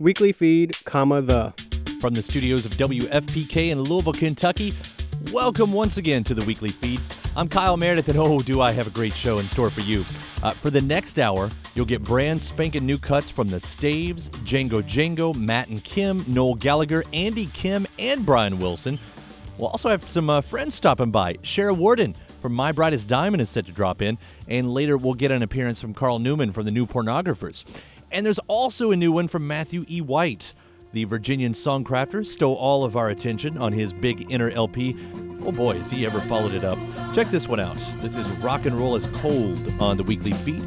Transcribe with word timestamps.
Weekly 0.00 0.30
feed, 0.30 0.76
comma 0.84 1.20
the. 1.20 1.52
From 2.00 2.14
the 2.14 2.22
studios 2.22 2.64
of 2.64 2.70
WFPK 2.74 3.70
in 3.70 3.80
Louisville, 3.82 4.12
Kentucky, 4.12 4.72
welcome 5.32 5.72
once 5.72 5.96
again 5.96 6.22
to 6.22 6.34
the 6.34 6.46
weekly 6.46 6.68
feed. 6.68 7.00
I'm 7.34 7.48
Kyle 7.48 7.76
Meredith, 7.76 8.08
and 8.08 8.16
oh, 8.16 8.38
do 8.38 8.60
I 8.60 8.70
have 8.70 8.86
a 8.86 8.90
great 8.90 9.12
show 9.12 9.38
in 9.38 9.48
store 9.48 9.70
for 9.70 9.80
you. 9.80 10.04
Uh, 10.44 10.52
for 10.52 10.70
the 10.70 10.80
next 10.80 11.18
hour, 11.18 11.50
you'll 11.74 11.84
get 11.84 12.04
brand 12.04 12.40
spanking 12.40 12.86
new 12.86 12.96
cuts 12.96 13.28
from 13.28 13.48
the 13.48 13.58
Staves, 13.58 14.30
Django 14.30 14.84
Django, 14.84 15.34
Matt 15.34 15.66
and 15.66 15.82
Kim, 15.82 16.24
Noel 16.28 16.54
Gallagher, 16.54 17.02
Andy 17.12 17.46
Kim, 17.46 17.84
and 17.98 18.24
Brian 18.24 18.60
Wilson. 18.60 19.00
We'll 19.56 19.70
also 19.70 19.88
have 19.88 20.08
some 20.08 20.30
uh, 20.30 20.42
friends 20.42 20.76
stopping 20.76 21.10
by. 21.10 21.34
Shara 21.42 21.76
Worden 21.76 22.14
from 22.40 22.52
My 22.52 22.70
Brightest 22.70 23.08
Diamond 23.08 23.40
is 23.40 23.50
set 23.50 23.66
to 23.66 23.72
drop 23.72 24.00
in, 24.00 24.16
and 24.46 24.72
later 24.72 24.96
we'll 24.96 25.14
get 25.14 25.32
an 25.32 25.42
appearance 25.42 25.80
from 25.80 25.92
Carl 25.92 26.20
Newman 26.20 26.52
from 26.52 26.66
the 26.66 26.70
New 26.70 26.86
Pornographers. 26.86 27.64
And 28.10 28.24
there's 28.24 28.38
also 28.40 28.90
a 28.90 28.96
new 28.96 29.12
one 29.12 29.28
from 29.28 29.46
Matthew 29.46 29.84
E. 29.88 30.00
White. 30.00 30.54
The 30.92 31.04
Virginian 31.04 31.52
songcrafter 31.52 32.24
stole 32.24 32.54
all 32.54 32.84
of 32.84 32.96
our 32.96 33.10
attention 33.10 33.58
on 33.58 33.72
his 33.72 33.92
big 33.92 34.30
inner 34.30 34.50
LP. 34.50 34.96
Oh 35.44 35.52
boy, 35.52 35.78
has 35.78 35.90
he 35.90 36.06
ever 36.06 36.20
followed 36.22 36.54
it 36.54 36.64
up. 36.64 36.78
Check 37.14 37.30
this 37.30 37.46
one 37.46 37.60
out. 37.60 37.78
This 38.00 38.16
is 38.16 38.28
Rock 38.30 38.66
and 38.66 38.78
Roll 38.78 38.96
is 38.96 39.06
Cold 39.08 39.72
on 39.80 39.96
the 39.96 40.02
weekly 40.02 40.32
feed. 40.32 40.62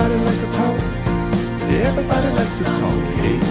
Everybody 0.00 0.24
likes 0.24 0.40
to 0.40 0.50
talk. 0.52 0.80
Everybody 1.68 2.28
likes 2.30 2.58
to 2.58 2.64
talk. 2.64 3.04
Hey, 3.20 3.49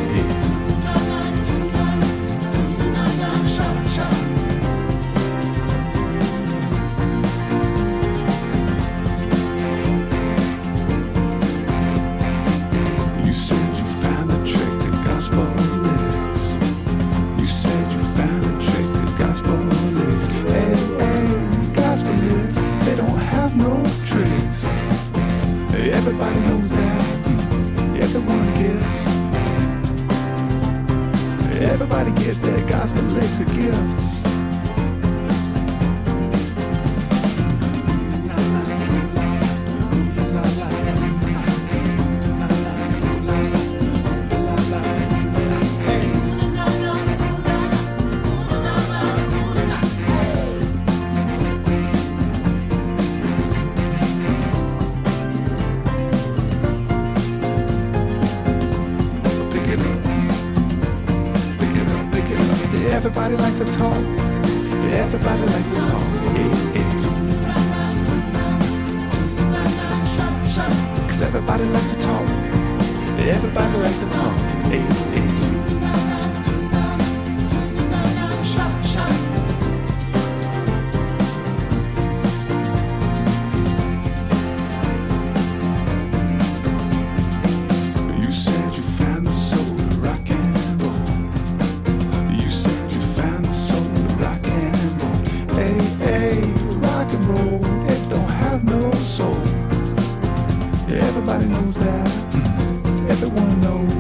Everyone 103.40 103.62
knows. 103.62 103.94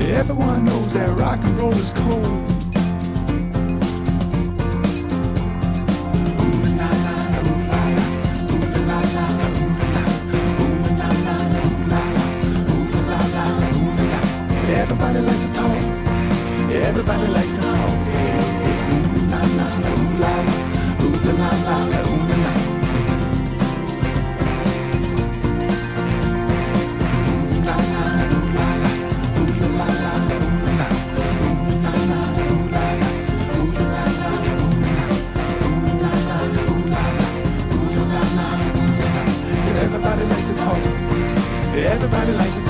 Everyone 0.00 0.64
knows 0.64 0.92
that 0.94 1.10
rock 1.18 1.44
and 1.44 1.58
roll 1.58 1.74
is 1.74 1.92
cold. 1.92 2.46
Everybody 14.80 15.20
likes 15.20 15.44
to 15.44 15.52
talk. 15.52 15.82
Everybody 16.72 17.28
likes 17.28 17.54
to 17.58 17.62
talk. 17.62 17.94
Ooh, 18.94 19.30
la, 19.30 19.40
la, 19.58 19.66
ooh, 19.90 20.18
la, 20.22 20.32
la. 20.46 20.54
Ooh, 21.04 21.16
la, 21.40 21.50
la, 21.66 21.76
la, 21.92 22.00
ooh, 22.08 22.24
la, 22.30 22.39
Everybody 40.62 42.32
likes 42.32 42.56
to 42.56 42.69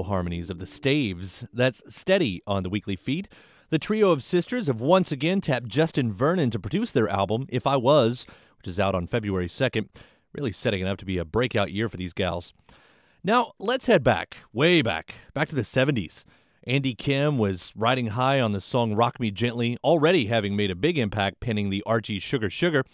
beautiful 0.00 0.14
harmonies 0.14 0.48
of 0.48 0.58
the 0.58 0.66
Staves. 0.66 1.44
That's 1.52 1.82
steady 1.94 2.42
on 2.46 2.62
the 2.62 2.70
weekly 2.70 2.96
feed. 2.96 3.28
The 3.68 3.78
trio 3.78 4.12
of 4.12 4.22
sisters 4.22 4.66
have 4.66 4.80
once 4.80 5.12
again 5.12 5.42
tapped 5.42 5.68
Justin 5.68 6.10
Vernon 6.10 6.48
to 6.50 6.58
produce 6.58 6.90
their 6.90 7.08
album, 7.08 7.44
If 7.50 7.66
I 7.66 7.76
Was, 7.76 8.24
which 8.56 8.66
is 8.66 8.80
out 8.80 8.94
on 8.94 9.06
February 9.06 9.46
2nd, 9.46 9.88
really 10.32 10.52
setting 10.52 10.80
it 10.80 10.86
up 10.86 10.96
to 10.98 11.04
be 11.04 11.18
a 11.18 11.24
breakout 11.26 11.70
year 11.70 11.90
for 11.90 11.98
these 11.98 12.14
gals. 12.14 12.54
Now, 13.22 13.52
let's 13.58 13.86
head 13.86 14.02
back, 14.02 14.38
way 14.54 14.80
back, 14.80 15.14
back 15.34 15.50
to 15.50 15.54
the 15.54 15.60
70s. 15.60 16.24
Andy 16.64 16.94
Kim 16.94 17.36
was 17.36 17.70
riding 17.76 18.08
high 18.08 18.40
on 18.40 18.52
the 18.52 18.60
song 18.62 18.94
Rock 18.94 19.20
Me 19.20 19.30
Gently, 19.30 19.76
already 19.84 20.26
having 20.26 20.56
made 20.56 20.70
a 20.70 20.74
big 20.74 20.96
impact 20.96 21.40
penning 21.40 21.68
the 21.68 21.82
Archie 21.84 22.20
Sugar 22.20 22.48
Sugar. 22.48 22.84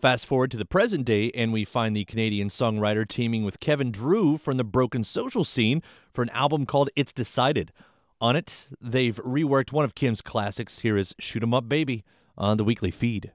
Fast 0.00 0.26
forward 0.26 0.52
to 0.52 0.56
the 0.56 0.64
present 0.64 1.04
day, 1.04 1.32
and 1.32 1.52
we 1.52 1.64
find 1.64 1.96
the 1.96 2.04
Canadian 2.04 2.50
songwriter 2.50 3.06
teaming 3.06 3.42
with 3.42 3.58
Kevin 3.58 3.90
Drew 3.90 4.38
from 4.38 4.56
the 4.56 4.62
Broken 4.62 5.02
Social 5.02 5.42
scene 5.42 5.82
for 6.12 6.22
an 6.22 6.28
album 6.28 6.66
called 6.66 6.88
It's 6.94 7.12
Decided. 7.12 7.72
On 8.20 8.36
it, 8.36 8.68
they've 8.80 9.16
reworked 9.16 9.72
one 9.72 9.84
of 9.84 9.96
Kim's 9.96 10.20
classics. 10.20 10.78
Here 10.78 10.96
is 10.96 11.16
Shoot 11.18 11.42
'em 11.42 11.52
Up 11.52 11.68
Baby 11.68 12.04
on 12.36 12.58
the 12.58 12.64
weekly 12.64 12.92
feed. 12.92 13.32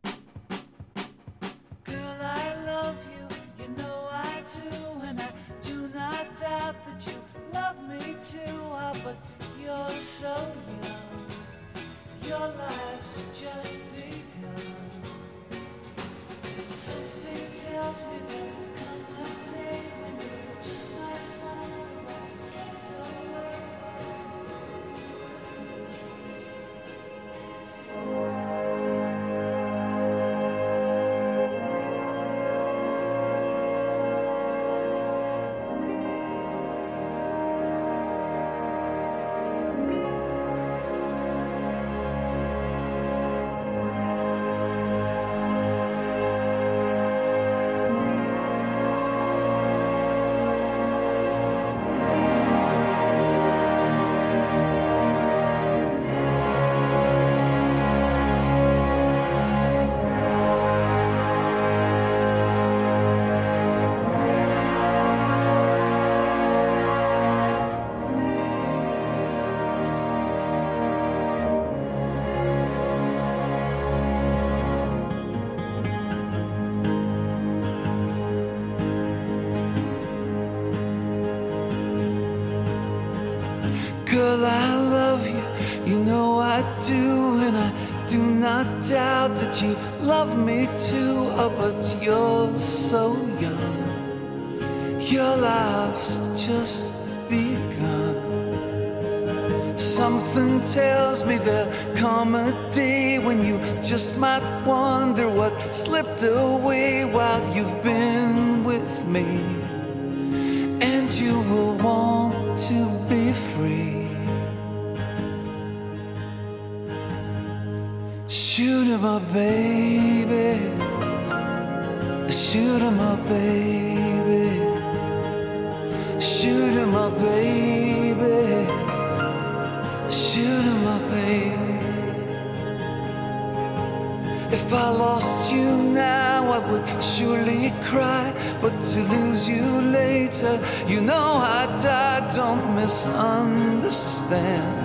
If 134.54 134.72
I 134.72 134.90
lost 134.92 135.52
you 135.52 135.66
now, 135.66 136.52
I 136.52 136.60
would 136.70 136.86
surely 137.04 137.74
cry. 137.82 138.32
But 138.62 138.84
to 138.92 139.02
lose 139.02 139.48
you 139.48 139.82
later, 139.82 140.60
you 140.88 141.02
know 141.02 141.38
I 141.58 141.66
die. 141.82 142.32
Don't 142.36 142.76
misunderstand. 142.76 144.80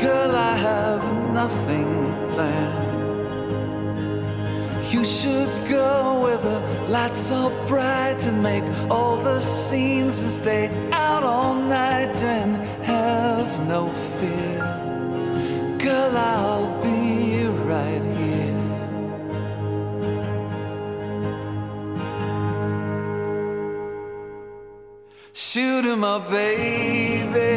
Girl, 0.00 0.30
I 0.30 0.54
have 0.54 1.02
nothing 1.32 2.14
planned. 2.32 2.84
You 4.92 5.04
should 5.04 5.52
go 5.68 6.20
where 6.22 6.38
the 6.38 6.60
lights 6.88 7.32
are 7.32 7.50
bright 7.66 8.24
and 8.24 8.40
make 8.40 8.62
all 8.88 9.16
the 9.16 9.40
scenes 9.40 10.20
and 10.20 10.30
stay 10.30 10.70
out 10.92 11.24
all 11.24 11.56
night 11.56 12.22
and 12.22 12.54
have 12.84 13.66
no 13.66 13.90
fear. 14.18 14.60
Girl, 15.78 16.16
I'll 16.16 16.73
Shoot 25.54 25.84
'em 25.86 26.02
up, 26.02 26.28
baby. 26.32 27.50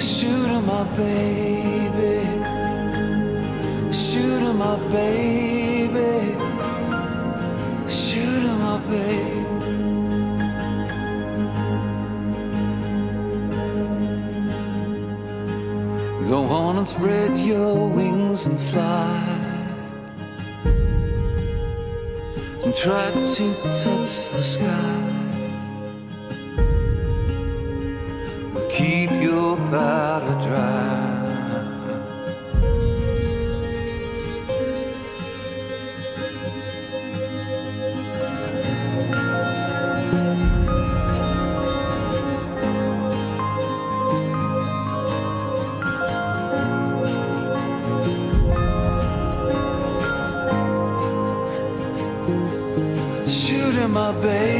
Shoot 0.00 0.48
'em 0.48 0.68
up, 0.68 0.88
baby. 0.96 2.16
Shoot 3.92 4.42
'em 4.42 4.60
up, 4.60 4.80
baby. 4.90 6.34
Shoot 7.88 8.42
'em 8.50 8.62
up, 8.74 8.82
baby. 8.90 9.44
Go 16.28 16.38
on 16.46 16.78
and 16.78 16.88
spread 16.88 17.36
your 17.36 17.88
wings 17.88 18.46
and 18.46 18.58
fly. 18.58 19.20
And 22.64 22.74
try 22.74 23.06
to 23.36 23.46
touch 23.84 24.32
the 24.32 24.42
sky. 24.42 25.17
Keep 28.88 29.10
your 29.10 29.56
powder 29.70 30.36
dry. 30.46 30.94
Up, 53.96 54.22
baby. 54.22 54.57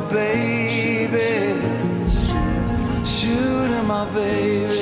my 0.00 0.12
baby. 0.12 1.58
Shooting 3.04 3.86
my 3.86 4.04
baby. 4.12 4.75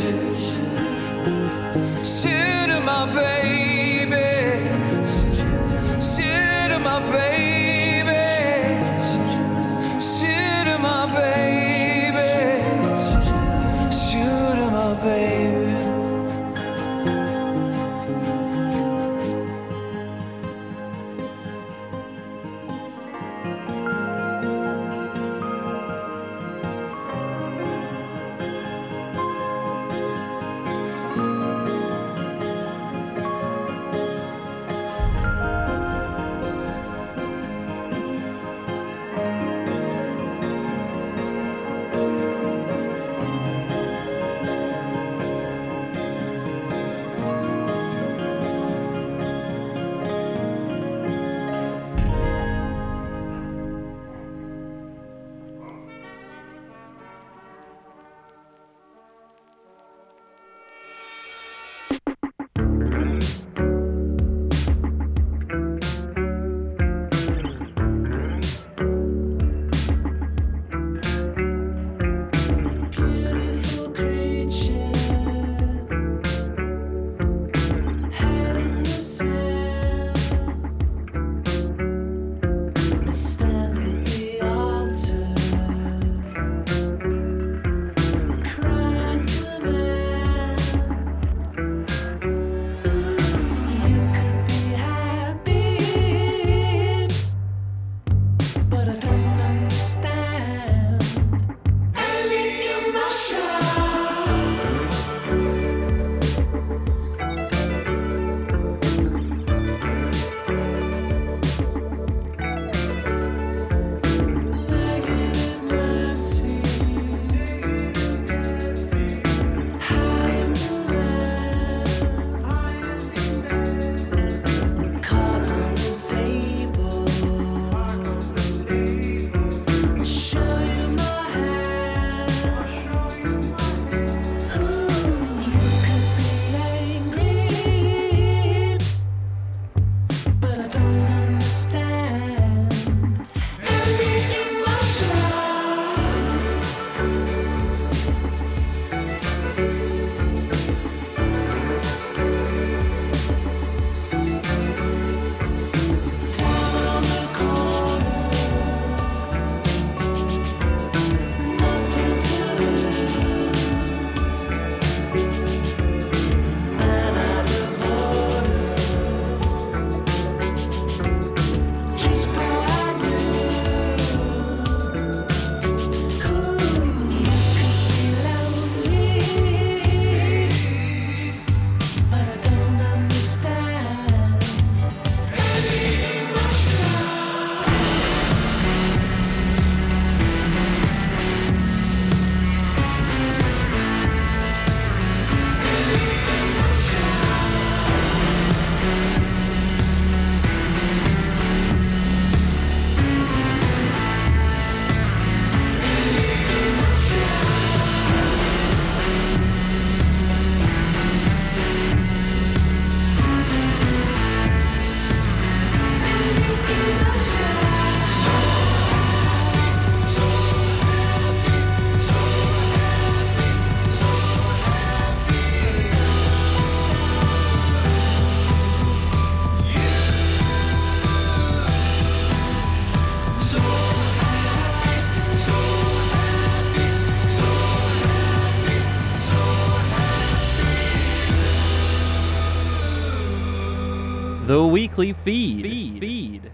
Weekly 244.97 245.13
feed. 245.13 245.63
Feed. 245.63 245.99
feed. 245.99 246.54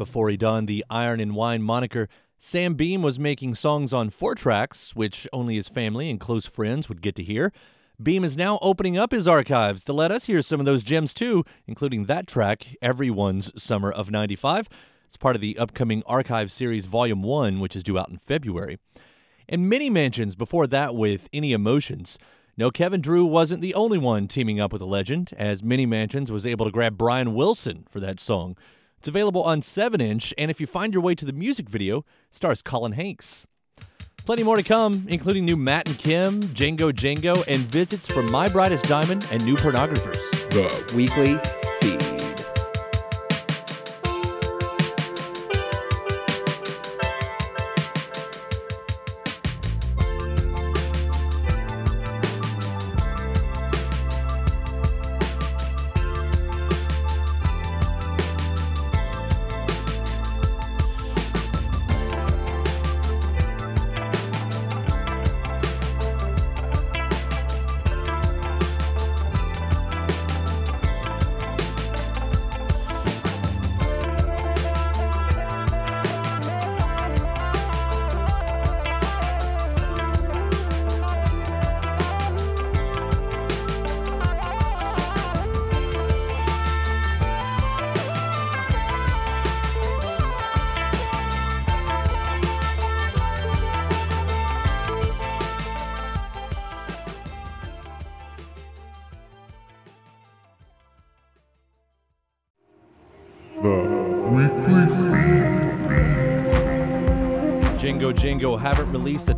Before 0.00 0.30
he 0.30 0.38
donned 0.38 0.66
the 0.66 0.82
Iron 0.88 1.20
and 1.20 1.34
Wine 1.34 1.62
moniker, 1.62 2.08
Sam 2.38 2.72
Beam 2.72 3.02
was 3.02 3.18
making 3.18 3.54
songs 3.54 3.92
on 3.92 4.08
four 4.08 4.34
tracks, 4.34 4.96
which 4.96 5.28
only 5.30 5.56
his 5.56 5.68
family 5.68 6.08
and 6.08 6.18
close 6.18 6.46
friends 6.46 6.88
would 6.88 7.02
get 7.02 7.14
to 7.16 7.22
hear. 7.22 7.52
Beam 8.02 8.24
is 8.24 8.34
now 8.34 8.58
opening 8.62 8.96
up 8.96 9.12
his 9.12 9.28
archives 9.28 9.84
to 9.84 9.92
let 9.92 10.10
us 10.10 10.24
hear 10.24 10.40
some 10.40 10.58
of 10.58 10.64
those 10.64 10.82
gems 10.82 11.12
too, 11.12 11.44
including 11.66 12.06
that 12.06 12.26
track, 12.26 12.76
Everyone's 12.80 13.52
Summer 13.62 13.92
of 13.92 14.10
95. 14.10 14.70
It's 15.04 15.18
part 15.18 15.36
of 15.36 15.42
the 15.42 15.58
upcoming 15.58 16.02
Archive 16.06 16.50
Series 16.50 16.86
Volume 16.86 17.22
1, 17.22 17.60
which 17.60 17.76
is 17.76 17.84
due 17.84 17.98
out 17.98 18.08
in 18.08 18.16
February. 18.16 18.78
And 19.50 19.68
Mini 19.68 19.90
Mansions 19.90 20.34
before 20.34 20.66
that 20.68 20.94
with 20.94 21.28
Any 21.30 21.52
Emotions. 21.52 22.18
No, 22.56 22.70
Kevin 22.70 23.02
Drew 23.02 23.26
wasn't 23.26 23.60
the 23.60 23.74
only 23.74 23.98
one 23.98 24.28
teaming 24.28 24.60
up 24.60 24.72
with 24.72 24.80
a 24.80 24.86
legend, 24.86 25.34
as 25.36 25.62
Mini 25.62 25.84
Mansions 25.84 26.32
was 26.32 26.46
able 26.46 26.64
to 26.64 26.72
grab 26.72 26.96
Brian 26.96 27.34
Wilson 27.34 27.84
for 27.90 28.00
that 28.00 28.18
song. 28.18 28.56
It's 29.00 29.08
available 29.08 29.42
on 29.42 29.62
7 29.62 29.98
inch, 29.98 30.34
and 30.36 30.50
if 30.50 30.60
you 30.60 30.66
find 30.66 30.92
your 30.92 31.02
way 31.02 31.14
to 31.14 31.24
the 31.24 31.32
music 31.32 31.70
video, 31.70 32.04
stars 32.30 32.60
Colin 32.60 32.92
Hanks. 32.92 33.46
Plenty 34.26 34.42
more 34.42 34.56
to 34.56 34.62
come, 34.62 35.06
including 35.08 35.46
new 35.46 35.56
Matt 35.56 35.88
and 35.88 35.98
Kim, 35.98 36.42
Django 36.42 36.92
Django, 36.92 37.42
and 37.48 37.60
visits 37.60 38.06
from 38.06 38.30
My 38.30 38.46
Brightest 38.46 38.84
Diamond 38.84 39.26
and 39.30 39.42
new 39.42 39.56
pornographers. 39.56 40.20
The 40.50 40.94
weekly 40.94 41.38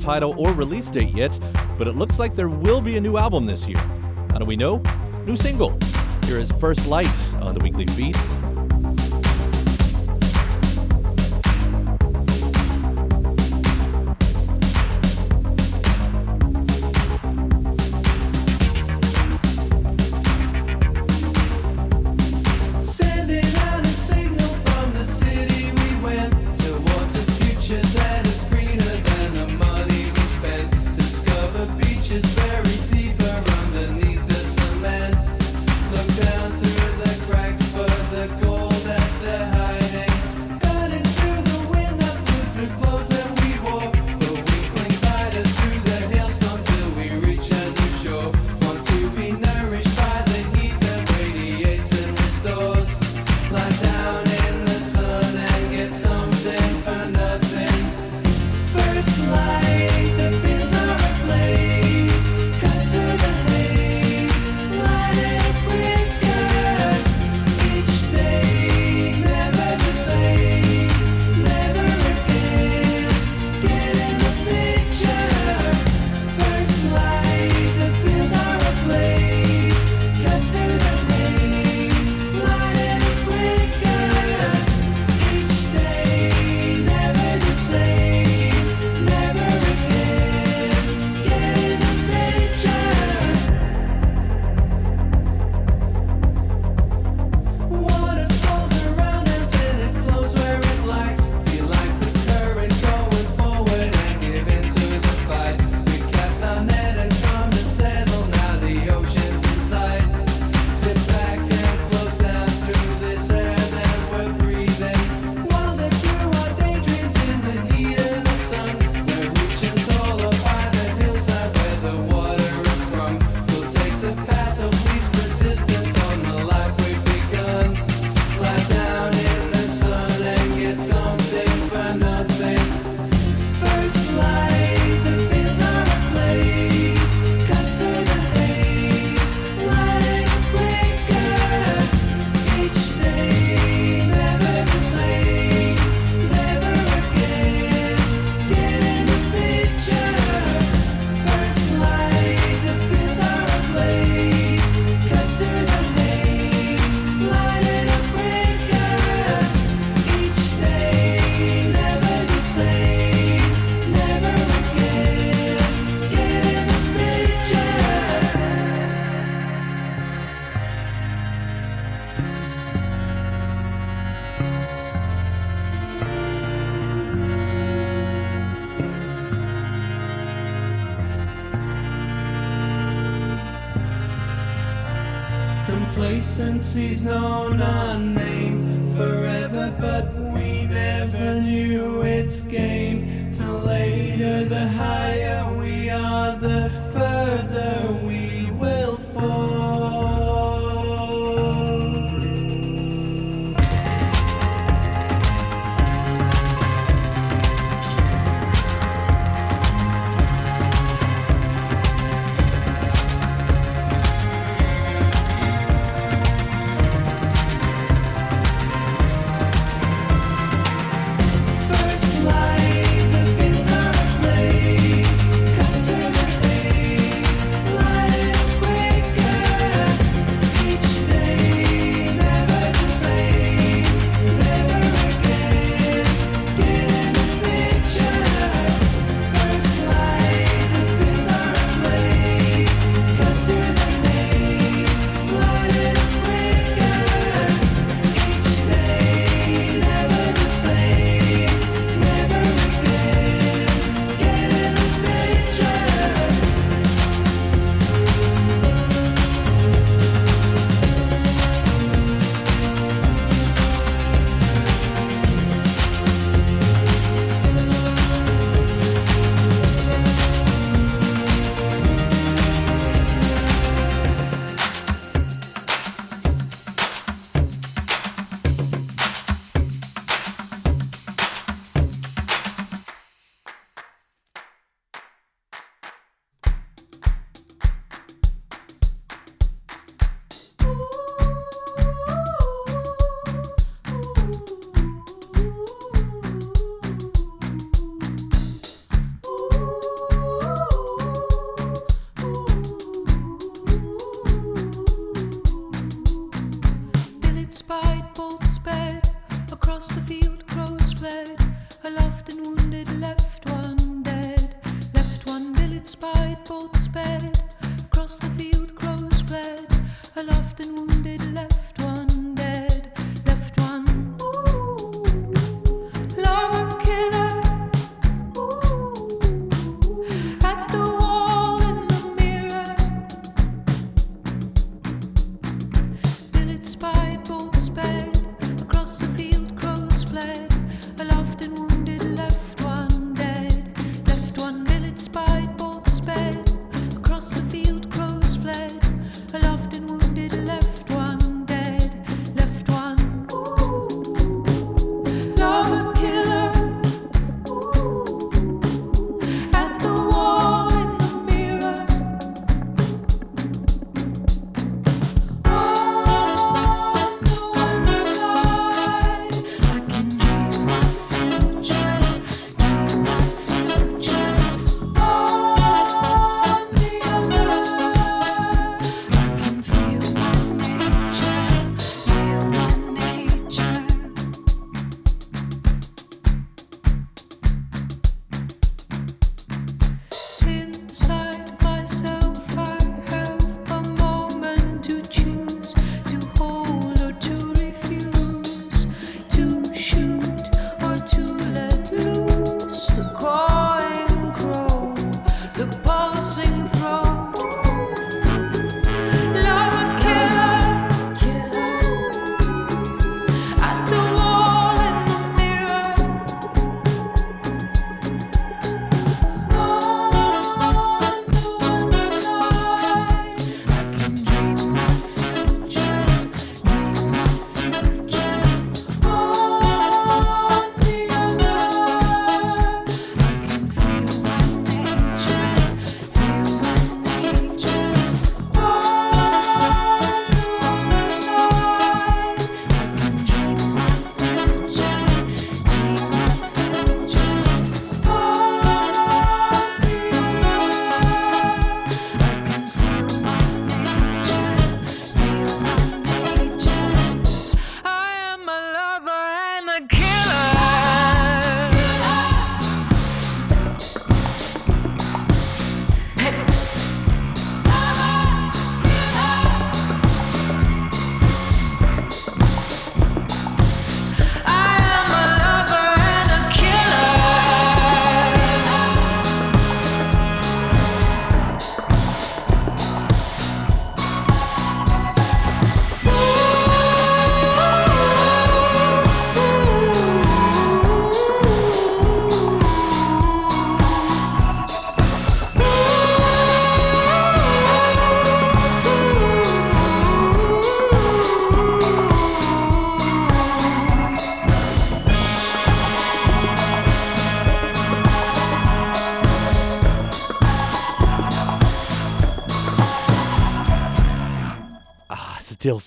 title 0.02 0.34
or 0.36 0.52
release 0.52 0.90
date 0.90 1.14
yet, 1.14 1.38
but 1.78 1.88
it 1.88 1.92
looks 1.92 2.18
like 2.18 2.34
there 2.34 2.48
will 2.48 2.80
be 2.80 2.96
a 2.96 3.00
new 3.00 3.16
album 3.16 3.46
this 3.46 3.66
year. 3.66 3.78
How 4.30 4.38
do 4.38 4.44
we 4.44 4.56
know? 4.56 4.82
New 5.24 5.36
single. 5.36 5.78
Here 6.24 6.38
is 6.38 6.50
First 6.52 6.86
Light 6.86 7.34
on 7.34 7.54
the 7.54 7.60
weekly 7.60 7.86
feed. 7.86 8.16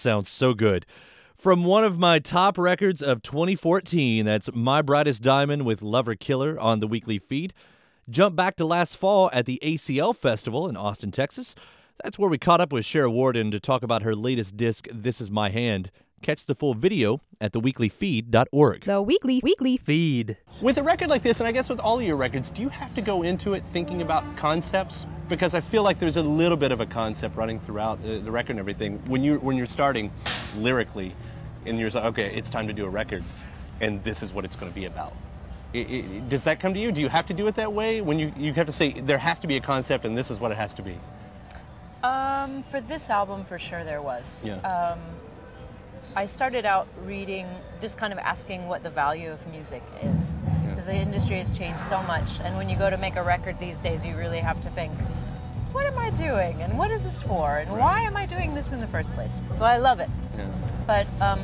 Sounds 0.06 0.30
so 0.30 0.54
good. 0.54 0.86
From 1.36 1.64
one 1.64 1.84
of 1.84 1.98
my 1.98 2.20
top 2.20 2.60
records 2.60 3.02
of 3.02 3.24
2014, 3.24 4.24
that's 4.24 4.54
My 4.54 4.84
Brightest 4.84 5.24
Diamond 5.24 5.66
with 5.66 5.82
Lover 5.82 6.14
Killer 6.14 6.60
on 6.60 6.80
the 6.80 6.86
weekly 6.86 7.18
feed. 7.18 7.56
Jump 8.08 8.36
back 8.36 8.56
to 8.58 8.66
last 8.66 8.98
fall 8.98 9.32
at 9.34 9.48
the 9.48 9.60
ACL 9.64 10.16
Festival 10.16 10.70
in 10.70 10.78
Austin, 10.78 11.10
Texas. 11.10 11.56
That's 12.04 12.20
where 12.20 12.30
we 12.30 12.38
caught 12.38 12.62
up 12.62 12.72
with 12.72 12.86
Shara 12.86 13.12
Worden 13.12 13.50
to 13.50 13.60
talk 13.60 13.82
about 13.82 14.04
her 14.04 14.14
latest 14.14 14.56
disc, 14.56 14.88
This 14.94 15.20
Is 15.20 15.32
My 15.32 15.50
Hand. 15.50 15.90
Catch 16.26 16.48
the 16.48 16.56
full 16.56 16.74
video 16.74 17.22
at 17.40 17.54
theweeklyfeed.org. 17.54 18.86
The 18.86 19.00
weekly 19.00 19.42
weekly 19.44 19.78
feed. 19.78 20.38
With 20.60 20.80
a 20.80 20.82
record 20.82 21.08
like 21.08 21.22
this, 21.22 21.40
and 21.40 21.48
I 21.48 21.52
guess 21.52 21.70
with 21.70 21.80
all 21.80 22.00
of 22.00 22.02
your 22.04 22.16
records, 22.16 22.50
do 22.50 22.64
you 22.64 22.70
have 22.70 22.96
to 22.96 23.02
go 23.04 23.22
into 23.22 23.54
it 23.54 23.64
thinking 23.64 24.02
about 24.02 24.36
concepts? 24.36 25.06
Because 25.30 25.54
I 25.54 25.62
feel 25.62 25.84
like 25.84 26.00
there's 26.00 26.18
a 26.18 26.24
little 26.24 26.58
bit 26.58 26.72
of 26.72 26.82
a 26.82 26.86
concept 26.88 27.36
running 27.36 27.60
throughout 27.60 28.00
uh, 28.04 28.18
the 28.18 28.32
record 28.32 28.54
and 28.54 28.60
everything. 28.60 28.98
When 29.06 29.24
you're 29.24 29.38
when 29.38 29.56
you're 29.56 29.68
starting 29.68 30.12
lyrically, 30.58 31.14
and 31.68 31.78
you're 31.78 31.92
like, 31.92 32.06
okay, 32.06 32.36
it's 32.36 32.50
time 32.50 32.66
to 32.70 32.74
do 32.74 32.86
a 32.86 32.90
record, 32.90 33.24
and 33.80 34.04
this 34.04 34.24
is 34.24 34.34
what 34.34 34.46
it's 34.46 34.56
going 34.56 34.72
to 34.72 34.76
be 34.76 34.86
about. 34.86 35.14
I- 35.76 35.78
I- 35.78 36.22
does 36.28 36.44
that 36.46 36.60
come 36.60 36.74
to 36.74 36.80
you? 36.80 36.92
Do 36.92 37.02
you 37.02 37.10
have 37.10 37.28
to 37.28 37.36
do 37.36 37.46
it 37.46 37.54
that 37.54 37.72
way? 37.72 38.02
When 38.02 38.18
you 38.18 38.34
you 38.36 38.52
have 38.54 38.66
to 38.66 38.72
say 38.72 38.94
there 38.94 39.20
has 39.20 39.38
to 39.42 39.48
be 39.48 39.58
a 39.58 39.62
concept, 39.62 40.06
and 40.06 40.18
this 40.18 40.32
is 40.32 40.40
what 40.40 40.50
it 40.52 40.58
has 40.58 40.74
to 40.74 40.82
be. 40.82 40.98
Um, 42.04 42.64
for 42.64 42.82
this 42.82 43.12
album, 43.12 43.44
for 43.46 43.60
sure 43.60 43.84
there 43.84 44.02
was. 44.02 44.48
Yeah. 44.48 44.56
Um, 44.62 45.00
I 46.18 46.26
started 46.26 46.66
out 46.66 46.88
reading, 47.04 47.46
just 47.82 47.98
kind 47.98 48.14
of 48.14 48.20
asking 48.20 48.68
what 48.68 48.84
the 48.84 48.90
value 48.90 49.30
of 49.32 49.46
music 49.48 49.84
is, 50.02 50.40
because 50.66 50.86
the 50.86 50.96
industry 50.96 51.38
has 51.40 51.52
changed 51.52 51.82
so 51.82 52.02
much. 52.04 52.40
And 52.40 52.56
when 52.56 52.70
you 52.70 52.78
go 52.78 52.90
to 52.90 52.96
make 52.96 53.18
a 53.18 53.24
record 53.24 53.60
these 53.60 53.82
days, 53.82 54.06
you 54.06 54.16
really 54.16 54.40
have 54.40 54.62
to 54.62 54.70
think, 54.70 54.94
what 55.74 55.86
am 55.86 55.98
I 55.98 56.12
doing, 56.12 56.62
and 56.62 56.78
what 56.78 56.90
is 56.90 57.04
this 57.04 57.22
for, 57.22 57.58
and 57.58 57.70
why 57.70 58.00
am 58.00 58.16
I 58.16 58.26
doing 58.26 58.56
this 58.56 58.72
in 58.72 58.80
the 58.80 58.88
first 58.88 59.14
place? 59.14 59.42
Well, 59.60 59.66
I 59.66 59.76
love 59.76 60.00
it. 60.00 60.10
Yeah. 60.38 60.48
But 60.88 61.06
um, 61.20 61.42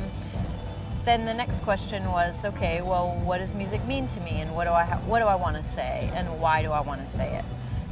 then 1.04 1.26
the 1.26 1.34
next 1.34 1.64
question 1.64 2.06
was, 2.06 2.42
okay, 2.46 2.80
well, 2.80 3.20
what 3.24 3.38
does 3.38 3.54
music 3.54 3.84
mean 3.84 4.06
to 4.06 4.20
me, 4.20 4.40
and 4.40 4.54
what 4.54 4.64
do 4.64 4.70
I 4.70 4.84
ha- 4.84 5.02
what 5.04 5.18
do 5.18 5.26
I 5.26 5.34
want 5.34 5.58
to 5.58 5.64
say, 5.64 6.10
and 6.14 6.40
why 6.40 6.62
do 6.62 6.70
I 6.70 6.80
want 6.80 7.06
to 7.06 7.10
say 7.10 7.36
it? 7.36 7.44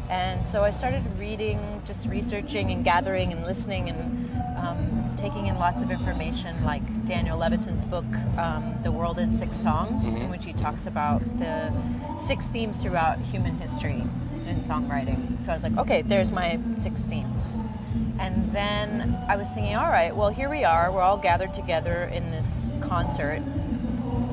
And 0.08 0.44
so 0.46 0.64
I 0.64 0.70
started 0.70 1.04
reading, 1.18 1.82
just 1.84 2.06
researching 2.08 2.70
and 2.70 2.82
gathering 2.84 3.32
and 3.32 3.44
listening 3.44 3.90
and 3.90 4.56
um, 4.56 4.99
taking 5.20 5.46
in 5.46 5.58
lots 5.58 5.82
of 5.82 5.90
information, 5.90 6.64
like 6.64 7.04
Daniel 7.04 7.36
Levitin's 7.38 7.84
book, 7.84 8.06
um, 8.38 8.74
"The 8.82 8.90
World 8.90 9.18
in 9.18 9.30
Six 9.30 9.56
Songs," 9.56 10.14
in 10.14 10.30
which 10.30 10.46
he 10.46 10.52
talks 10.54 10.86
about 10.86 11.20
the 11.38 11.70
six 12.18 12.48
themes 12.48 12.78
throughout 12.78 13.18
human 13.18 13.58
history 13.58 14.02
in 14.46 14.56
songwriting. 14.56 15.42
So 15.44 15.52
I 15.52 15.54
was 15.54 15.62
like, 15.62 15.76
okay, 15.76 16.02
there's 16.02 16.32
my 16.32 16.58
six 16.76 17.04
themes. 17.04 17.56
And 18.18 18.50
then 18.52 19.16
I 19.28 19.36
was 19.36 19.48
thinking, 19.50 19.76
all 19.76 19.90
right, 19.90 20.14
well, 20.16 20.30
here 20.30 20.48
we 20.48 20.64
are. 20.64 20.90
We're 20.90 21.02
all 21.02 21.18
gathered 21.18 21.54
together 21.54 22.04
in 22.04 22.30
this 22.30 22.72
concert. 22.80 23.42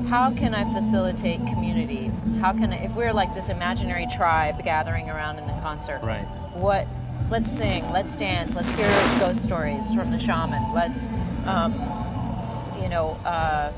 How 0.08 0.32
can 0.32 0.54
I 0.54 0.64
facilitate 0.72 1.38
community? 1.46 2.10
How 2.40 2.52
can 2.52 2.72
I, 2.72 2.76
if 2.84 2.96
we're 2.96 3.12
like 3.12 3.34
this 3.34 3.48
imaginary 3.48 4.06
tribe 4.06 4.64
gathering 4.64 5.08
around 5.10 5.38
in 5.38 5.46
the 5.46 5.52
concert, 5.62 6.02
Right. 6.02 6.26
what 6.54 6.86
let's 7.30 7.50
sing, 7.50 7.88
let's 7.90 8.16
dance, 8.16 8.54
let's 8.56 8.72
hear 8.74 8.88
ghost 9.18 9.42
stories 9.42 9.94
from 9.94 10.10
the 10.10 10.18
shaman, 10.18 10.72
let's, 10.74 11.08
um, 11.46 11.74
you 12.82 12.88
know, 12.88 13.10
uh, 13.24 13.72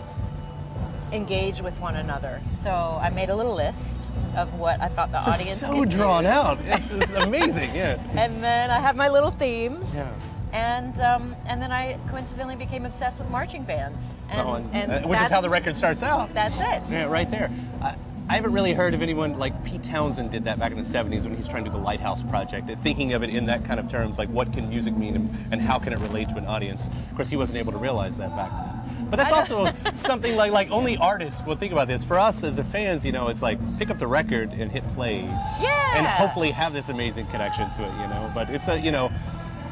engage 1.12 1.60
with 1.60 1.80
one 1.80 1.96
another. 1.96 2.40
So 2.50 2.70
I 2.70 3.10
made 3.10 3.30
a 3.30 3.34
little 3.34 3.54
list 3.54 4.12
of 4.36 4.54
what 4.54 4.80
I 4.80 4.88
thought 4.88 5.10
the 5.10 5.18
This 5.18 5.26
is 5.28 5.34
audience 5.40 5.60
so 5.60 5.80
could 5.80 5.90
do. 5.90 5.96
drawn 5.96 6.24
out. 6.26 6.62
This 6.64 6.90
is 6.90 7.10
amazing. 7.14 7.74
Yeah. 7.74 8.00
And 8.16 8.42
then 8.44 8.70
I 8.70 8.78
have 8.78 8.94
my 8.94 9.08
little 9.08 9.32
themes. 9.32 9.96
Yeah. 9.96 10.12
And 10.52 10.98
um, 11.00 11.36
and 11.46 11.62
then 11.62 11.70
I 11.72 11.96
coincidentally 12.10 12.56
became 12.56 12.84
obsessed 12.84 13.20
with 13.20 13.28
marching 13.30 13.62
bands. 13.64 14.18
And, 14.30 14.40
Oh, 14.40 14.54
and- 14.54 14.74
and 14.74 15.04
uh, 15.04 15.08
which 15.08 15.20
is 15.20 15.30
how 15.30 15.40
the 15.40 15.48
record 15.50 15.76
starts 15.76 16.02
out. 16.02 16.32
That's 16.34 16.58
it. 16.60 16.82
Yeah, 16.90 17.04
right 17.06 17.30
there. 17.30 17.50
I, 17.80 17.94
I 18.30 18.34
haven't 18.34 18.52
really 18.52 18.72
heard 18.74 18.94
of 18.94 19.02
anyone 19.02 19.40
like 19.40 19.64
Pete 19.64 19.82
Townshend 19.82 20.30
did 20.30 20.44
that 20.44 20.56
back 20.56 20.70
in 20.70 20.78
the 20.78 20.84
70s 20.84 21.24
when 21.24 21.34
he's 21.34 21.48
trying 21.48 21.64
to 21.64 21.70
do 21.70 21.76
the 21.76 21.82
Lifehouse 21.82 22.28
Project, 22.30 22.70
uh, 22.70 22.76
thinking 22.84 23.12
of 23.12 23.24
it 23.24 23.30
in 23.30 23.44
that 23.46 23.64
kind 23.64 23.80
of 23.80 23.90
terms, 23.90 24.18
like 24.18 24.28
what 24.28 24.52
can 24.52 24.68
music 24.68 24.96
mean 24.96 25.16
and, 25.16 25.48
and 25.50 25.60
how 25.60 25.80
can 25.80 25.92
it 25.92 25.98
relate 25.98 26.28
to 26.28 26.36
an 26.36 26.46
audience. 26.46 26.86
Of 27.10 27.16
course, 27.16 27.28
he 27.28 27.36
wasn't 27.36 27.58
able 27.58 27.72
to 27.72 27.78
realize 27.78 28.16
that 28.18 28.30
back 28.36 28.52
then. 28.52 29.06
But 29.10 29.16
that's 29.16 29.32
also 29.32 29.74
something 29.96 30.36
like 30.36 30.52
like 30.52 30.70
only 30.70 30.96
artists 30.98 31.42
will 31.44 31.56
think 31.56 31.72
about 31.72 31.88
this. 31.88 32.04
For 32.04 32.20
us 32.20 32.44
as 32.44 32.58
a 32.58 32.62
fans, 32.62 33.04
you 33.04 33.10
know, 33.10 33.30
it's 33.30 33.42
like 33.42 33.58
pick 33.80 33.90
up 33.90 33.98
the 33.98 34.06
record 34.06 34.52
and 34.52 34.70
hit 34.70 34.86
play, 34.94 35.22
Yeah. 35.60 35.96
and 35.96 36.06
hopefully 36.06 36.52
have 36.52 36.72
this 36.72 36.88
amazing 36.88 37.26
connection 37.26 37.68
to 37.72 37.82
it, 37.82 37.92
you 38.00 38.06
know. 38.06 38.30
But 38.32 38.48
it's 38.50 38.68
a 38.68 38.78
you 38.78 38.92
know, 38.92 39.10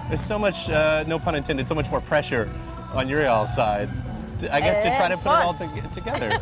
there's 0.09 0.21
so 0.21 0.37
much, 0.37 0.69
uh, 0.69 1.05
no 1.07 1.21
pun 1.21 1.37
intended, 1.37 1.69
so 1.69 1.77
much 1.77 1.89
more 1.93 2.01
pressure 2.01 2.51
on 2.93 3.09
your 3.09 3.23
y'all's 3.23 3.55
side, 3.55 3.89
to, 4.41 4.53
I 4.53 4.59
guess, 4.59 4.83
to 4.85 4.97
try 4.97 5.09
to 5.09 5.17
put 5.17 5.29
it 5.31 5.45
all 5.45 5.55
to- 5.55 5.95
together. 5.95 6.41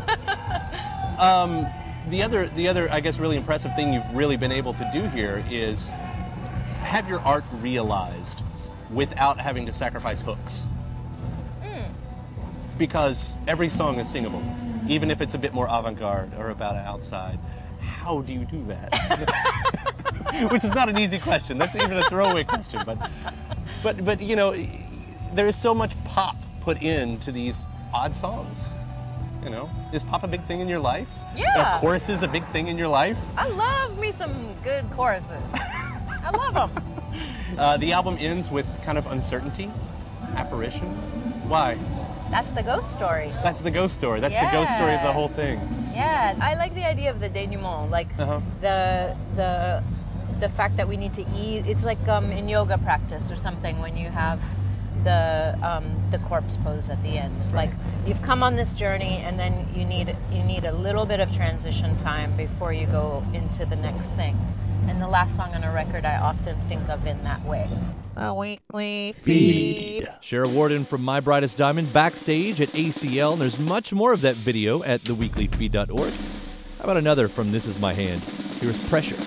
um, 1.18 1.66
the 2.09 2.23
other, 2.23 2.47
the 2.49 2.69
other, 2.69 2.90
I 2.90 3.01
guess, 3.01 3.19
really 3.19 3.37
impressive 3.37 3.75
thing 3.75 3.92
you've 3.92 4.14
really 4.14 4.37
been 4.37 4.53
able 4.53 4.73
to 4.75 4.88
do 4.92 5.03
here 5.09 5.45
is 5.51 5.90
have 6.81 7.09
your 7.09 7.21
art 7.21 7.45
realized 7.61 8.42
without 8.90 9.40
having 9.40 9.66
to 9.66 9.73
sacrifice 9.73 10.21
hooks. 10.21 10.69
Hmm. 11.62 11.90
Because 12.79 13.38
every 13.49 13.69
song 13.69 13.99
is 13.99 14.09
singable, 14.09 14.42
even 14.88 15.11
if 15.11 15.21
it's 15.21 15.35
a 15.35 15.38
bit 15.38 15.53
more 15.53 15.66
avant-garde 15.69 16.35
or 16.38 16.51
about 16.51 16.77
outside. 16.77 17.38
How 17.81 18.21
do 18.21 18.33
you 18.33 18.45
do 18.45 18.64
that? 18.66 20.49
Which 20.51 20.64
is 20.64 20.73
not 20.73 20.88
an 20.88 20.99
easy 20.99 21.19
question. 21.19 21.59
That's 21.59 21.75
even 21.75 21.97
a 21.97 22.09
throwaway 22.09 22.45
question, 22.45 22.83
but, 22.87 23.11
but, 23.83 24.05
but 24.05 24.23
you 24.23 24.37
know, 24.37 24.55
there 25.35 25.49
is 25.49 25.57
so 25.57 25.75
much 25.75 25.92
pop 26.05 26.37
put 26.61 26.83
into 26.83 27.33
these 27.33 27.66
odd 27.92 28.14
songs. 28.14 28.71
You 29.42 29.51
know, 29.51 29.71
is 29.92 30.03
pop 30.03 30.25
a 30.25 30.29
big 30.29 30.45
thing 30.45 30.61
in 30.61 30.69
your 30.69 30.81
life? 30.81 31.09
Yeah. 31.37 31.77
Are 31.77 31.81
choruses 31.81 32.22
a 32.22 32.29
big 32.29 32.44
thing 32.49 32.68
in 32.68 32.79
your 32.79 32.88
life? 32.88 33.18
I 33.37 33.49
love 33.49 33.99
me 33.99 34.12
some 34.12 34.55
good 34.64 34.88
choruses. 34.90 35.42
I 35.55 36.31
love 36.33 36.55
them. 36.55 36.83
Uh, 37.57 37.77
the 37.79 37.90
album 37.92 38.16
ends 38.20 38.51
with 38.51 38.66
kind 38.85 38.99
of 38.99 39.07
uncertainty, 39.07 39.70
apparition. 40.35 40.88
Why? 41.49 41.79
That's 42.31 42.51
the 42.51 42.62
ghost 42.62 42.92
story. 42.92 43.33
That's 43.42 43.62
the 43.62 43.70
ghost 43.70 43.94
story. 43.94 44.20
That's 44.20 44.35
the 44.35 44.51
ghost 44.53 44.72
story 44.72 44.92
of 44.94 45.03
the 45.03 45.12
whole 45.12 45.29
thing. 45.29 45.59
Yeah, 45.94 46.35
I 46.40 46.55
like 46.57 46.75
the 46.75 46.85
idea 46.87 47.09
of 47.11 47.20
the 47.20 47.31
denouement, 47.31 47.90
like 47.90 48.09
Uh-huh. 48.18 48.40
the 48.61 49.16
the 49.37 49.83
the 50.40 50.49
fact 50.51 50.77
that 50.77 50.87
we 50.87 50.96
need 50.99 51.14
to 51.14 51.25
eat. 51.35 51.64
It's 51.66 51.85
like 51.87 52.03
um, 52.09 52.31
in 52.31 52.46
yoga 52.49 52.77
practice 52.79 53.31
or 53.31 53.37
something 53.37 53.79
when 53.79 53.96
you 53.96 54.11
have 54.11 54.42
the 55.07 55.57
um, 55.62 55.87
the 56.11 56.19
corpse 56.19 56.59
pose 56.59 56.90
at 56.90 57.03
the 57.03 57.16
end. 57.16 57.53
Like 57.55 57.71
you've 58.07 58.21
come 58.23 58.42
on 58.42 58.57
this 58.57 58.73
journey, 58.75 59.19
and 59.25 59.38
then 59.38 59.66
you 59.75 59.85
need 59.85 60.14
you 60.31 60.42
need 60.42 60.64
a 60.64 60.73
little 60.73 61.07
bit 61.07 61.21
of 61.21 61.35
transition 61.35 61.97
time 61.97 62.37
before 62.37 62.73
you 62.73 62.87
go 62.87 63.25
into 63.33 63.64
the 63.64 63.77
next 63.77 64.12
thing. 64.12 64.37
And 64.88 65.01
the 65.01 65.09
last 65.09 65.35
song 65.37 65.55
on 65.55 65.64
a 65.64 65.73
record, 65.73 66.05
I 66.05 66.16
often 66.16 66.61
think 66.62 66.88
of 66.88 67.07
in 67.07 67.25
that 67.25 67.45
way. 67.45 67.69
A 68.16 68.35
weekly 68.35 69.14
feed. 69.16 70.09
Shara 70.23 70.53
Worden 70.53 70.85
from 70.85 71.03
My 71.03 71.21
Brightest 71.21 71.57
Diamond 71.57 71.92
backstage 71.92 72.61
at 72.61 72.69
ACL, 72.71 73.33
and 73.33 73.40
there's 73.40 73.59
much 73.59 73.92
more 73.92 74.12
of 74.12 74.21
that 74.23 74.37
video 74.37 74.83
at 74.85 75.03
theweeklyfeed.org. 75.03 76.12
How 76.78 76.85
about 76.85 76.97
another 76.97 77.28
from 77.28 77.53
This 77.53 77.66
Is 77.66 77.78
My 77.78 77.93
Hand? 77.93 78.22
Here's 78.61 78.78
Pressure. 78.89 79.22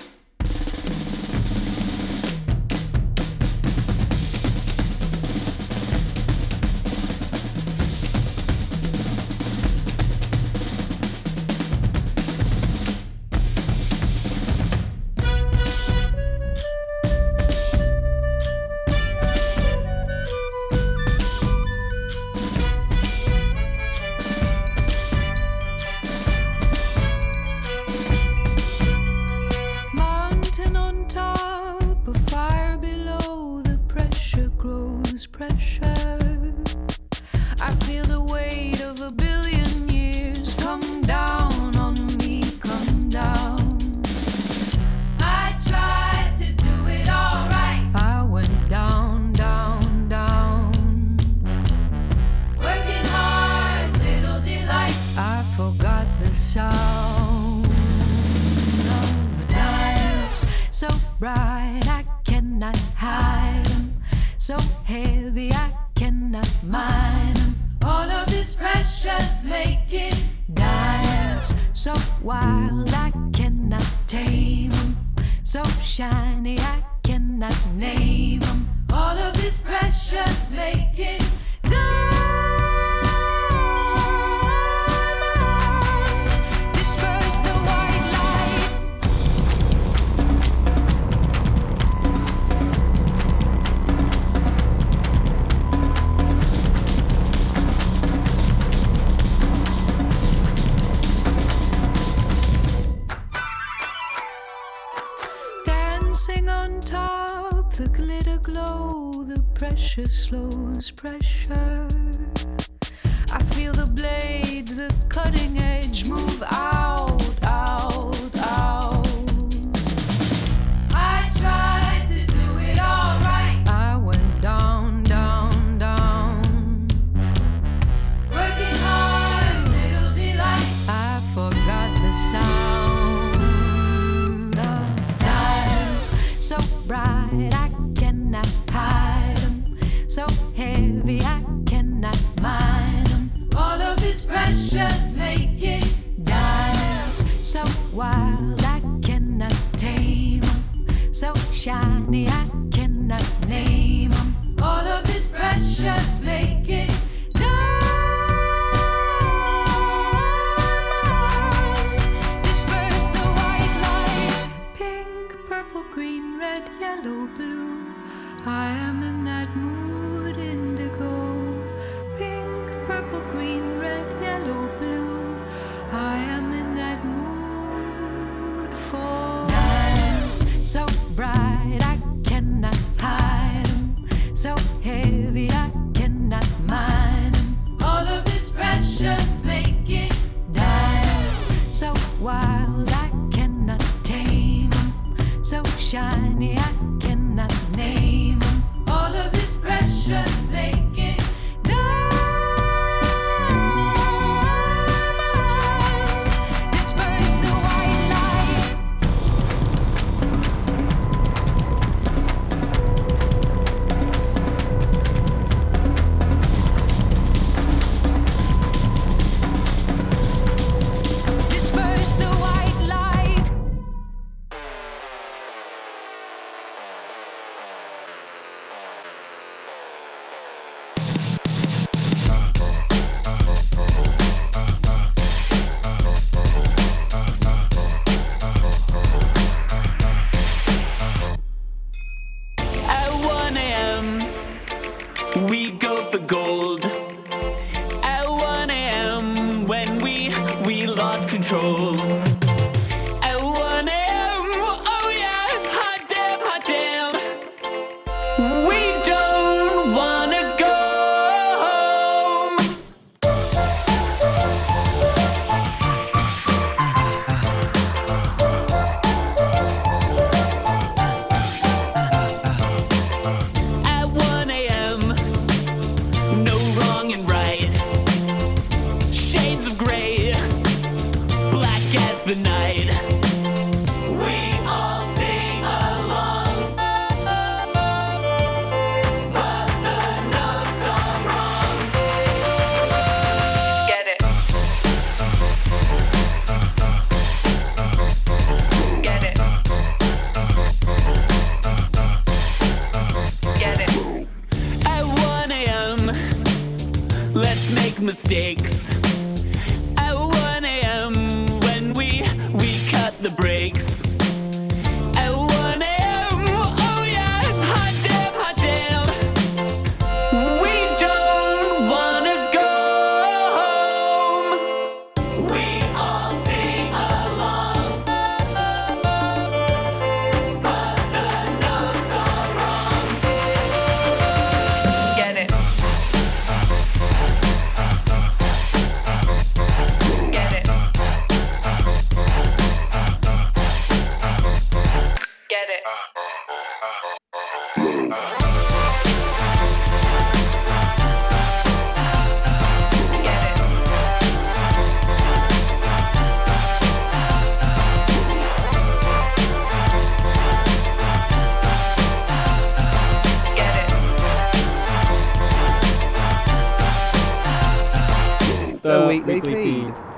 The, 369.10 369.22
weekly, 369.22 369.40
feed. 369.40 369.94
Followed 369.94 370.09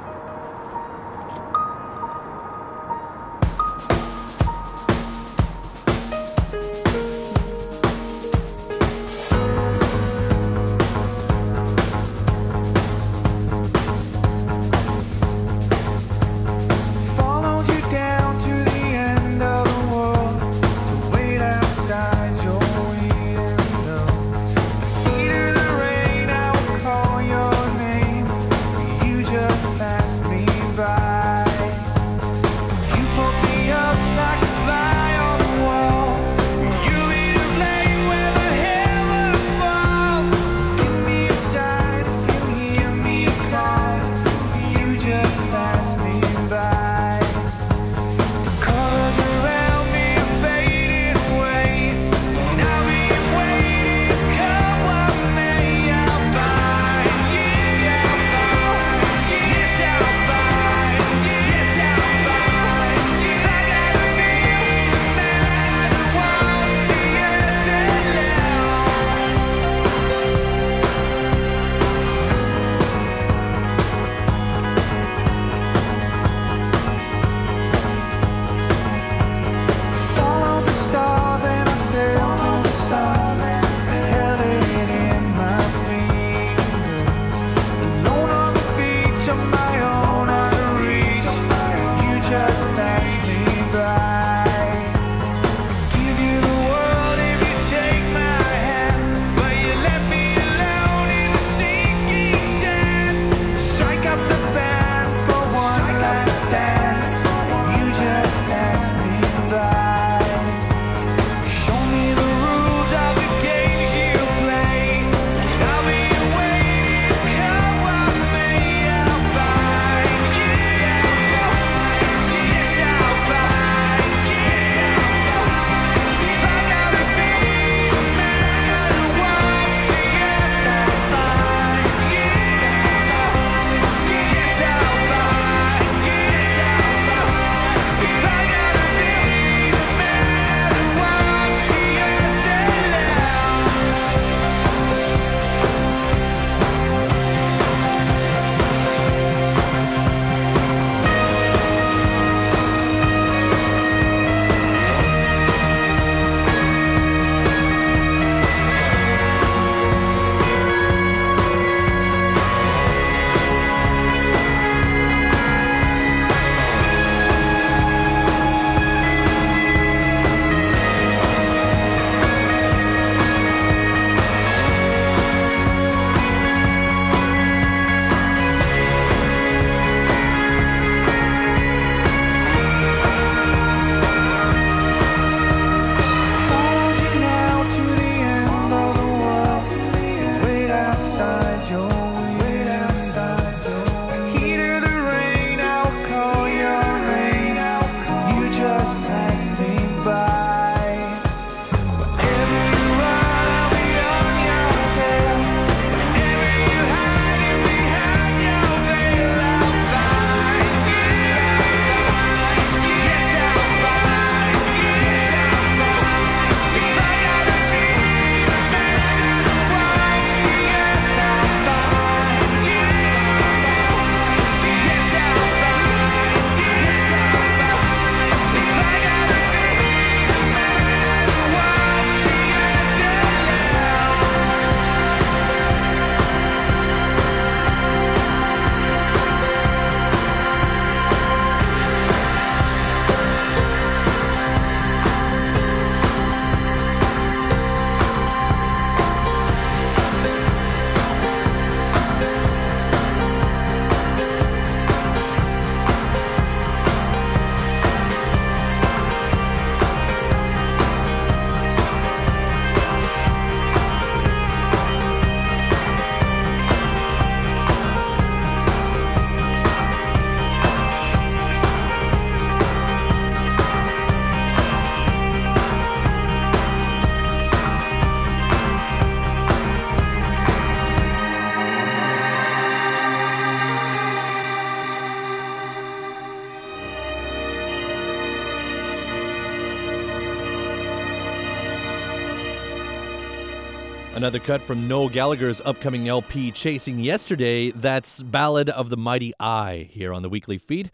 Another 294.32 294.46
cut 294.46 294.62
from 294.62 294.88
Noel 294.88 295.10
Gallagher's 295.10 295.60
upcoming 295.60 296.08
LP, 296.08 296.50
Chasing 296.52 296.98
Yesterday. 296.98 297.70
That's 297.70 298.22
Ballad 298.22 298.70
of 298.70 298.88
the 298.88 298.96
Mighty 298.96 299.34
I 299.38 299.90
here 299.92 300.10
on 300.10 300.22
the 300.22 300.30
weekly 300.30 300.56
feed. 300.56 300.90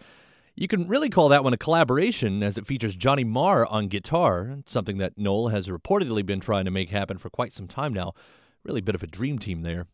You 0.57 0.67
can 0.67 0.89
really 0.89 1.09
call 1.09 1.29
that 1.29 1.45
one 1.45 1.53
a 1.53 1.57
collaboration 1.57 2.43
as 2.43 2.59
it 2.59 2.67
features 2.67 2.97
Johnny 2.97 3.23
Marr 3.23 3.65
on 3.65 3.87
guitar, 3.87 4.57
something 4.67 4.99
that 4.99 5.17
Noel 5.17 5.51
has 5.51 5.69
reportedly 5.69 6.27
been 6.27 6.41
trying 6.41 6.65
to 6.65 6.73
make 6.73 6.91
happen 6.91 7.17
for 7.17 7.31
quite 7.31 7.53
some 7.53 7.69
time 7.69 7.95
now. 7.95 8.13
Really 8.65 8.81
a 8.81 8.83
bit 8.83 8.97
of 8.97 9.05
a 9.05 9.07
dream 9.07 9.39
team 9.39 9.63
there. 9.63 9.87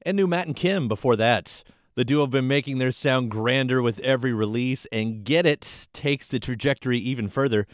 And 0.00 0.16
new 0.16 0.26
Matt 0.26 0.46
and 0.46 0.56
Kim 0.56 0.88
before 0.88 1.16
that. 1.16 1.62
The 1.94 2.06
duo 2.06 2.22
have 2.22 2.30
been 2.30 2.48
making 2.48 2.78
their 2.78 2.92
sound 2.92 3.30
grander 3.30 3.82
with 3.82 3.98
every 3.98 4.32
release, 4.32 4.86
and 4.86 5.24
Get 5.24 5.44
It 5.44 5.88
takes 5.92 6.26
the 6.26 6.40
trajectory 6.40 6.98
even 6.98 7.28
further. 7.28 7.66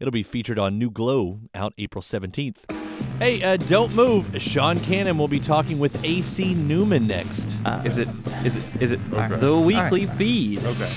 It'll 0.00 0.10
be 0.10 0.22
featured 0.22 0.58
on 0.58 0.78
New 0.78 0.90
Glow 0.90 1.40
out 1.54 1.74
April 1.76 2.00
17th. 2.00 2.81
Hey, 3.18 3.42
uh, 3.42 3.56
don't 3.56 3.94
move. 3.94 4.30
Sean 4.40 4.80
Cannon 4.80 5.16
will 5.16 5.28
be 5.28 5.40
talking 5.40 5.78
with 5.78 6.04
AC 6.04 6.54
Newman 6.54 7.06
next. 7.06 7.48
Is 7.84 7.98
it? 7.98 8.08
Is 8.44 8.56
it? 8.56 8.64
Is 8.80 8.90
it? 8.90 9.00
Okay. 9.12 9.36
The 9.36 9.56
weekly 9.58 10.02
All 10.02 10.06
right. 10.08 10.16
feed. 10.16 10.64
Okay. 10.64 10.92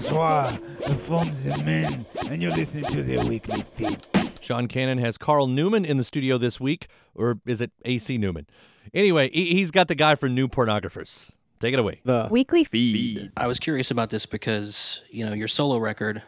Francois, 0.00 0.56
the 0.86 0.94
Forms 0.94 1.46
of 1.46 1.62
Men, 1.62 2.06
and 2.26 2.40
you're 2.40 2.52
listening 2.52 2.84
to 2.84 3.02
the 3.02 3.18
weekly 3.18 3.62
feed. 3.74 3.98
Sean 4.40 4.66
Cannon 4.66 4.96
has 4.96 5.18
Carl 5.18 5.46
Newman 5.46 5.84
in 5.84 5.98
the 5.98 6.04
studio 6.04 6.38
this 6.38 6.58
week, 6.58 6.88
or 7.14 7.38
is 7.44 7.60
it 7.60 7.70
AC 7.84 8.16
Newman? 8.16 8.46
Anyway, 8.94 9.28
he- 9.30 9.54
he's 9.56 9.70
got 9.70 9.88
the 9.88 9.94
guy 9.94 10.14
for 10.14 10.26
New 10.26 10.48
Pornographers. 10.48 11.32
Take 11.58 11.74
it 11.74 11.78
away. 11.78 12.00
The 12.04 12.28
Weekly 12.30 12.64
feed. 12.64 13.30
I 13.36 13.46
was 13.46 13.58
curious 13.60 13.90
about 13.90 14.08
this 14.08 14.24
because 14.24 15.02
you 15.10 15.26
know 15.26 15.34
your 15.34 15.48
solo 15.48 15.76
record 15.76 16.22